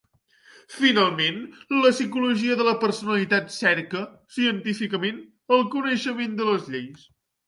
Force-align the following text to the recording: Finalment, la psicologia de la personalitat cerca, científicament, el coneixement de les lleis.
Finalment, 0.75 1.35
la 1.83 1.91
psicologia 1.95 2.55
de 2.61 2.65
la 2.67 2.73
personalitat 2.83 3.53
cerca, 3.55 4.01
científicament, 4.39 5.21
el 5.59 5.63
coneixement 5.77 6.35
de 6.41 6.49
les 6.49 6.65
lleis. 6.77 7.05